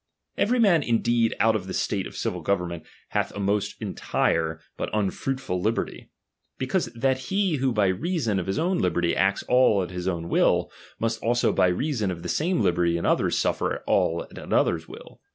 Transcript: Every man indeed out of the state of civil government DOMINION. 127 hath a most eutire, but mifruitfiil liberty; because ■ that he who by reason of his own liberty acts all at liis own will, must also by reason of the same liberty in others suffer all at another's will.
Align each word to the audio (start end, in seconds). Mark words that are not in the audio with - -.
Every 0.35 0.57
man 0.57 0.81
indeed 0.81 1.35
out 1.39 1.55
of 1.55 1.67
the 1.67 1.75
state 1.75 2.07
of 2.07 2.15
civil 2.15 2.41
government 2.41 2.85
DOMINION. 2.85 3.33
127 3.33 3.37
hath 3.37 3.37
a 3.37 3.39
most 3.39 3.79
eutire, 3.79 4.59
but 4.75 4.91
mifruitfiil 4.93 5.61
liberty; 5.63 6.09
because 6.57 6.89
■ 6.89 6.93
that 6.99 7.19
he 7.29 7.57
who 7.57 7.71
by 7.71 7.85
reason 7.85 8.39
of 8.39 8.47
his 8.47 8.57
own 8.57 8.79
liberty 8.79 9.15
acts 9.15 9.43
all 9.43 9.83
at 9.83 9.89
liis 9.89 10.07
own 10.07 10.27
will, 10.27 10.71
must 10.97 11.21
also 11.21 11.53
by 11.53 11.67
reason 11.67 12.09
of 12.09 12.23
the 12.23 12.29
same 12.29 12.61
liberty 12.61 12.97
in 12.97 13.05
others 13.05 13.37
suffer 13.37 13.83
all 13.85 14.23
at 14.31 14.39
another's 14.39 14.87
will. 14.87 15.21